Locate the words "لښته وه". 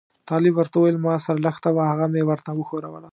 1.45-1.83